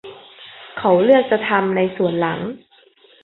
[0.77, 2.39] เขาเลือกจะทำในส่วนหลัง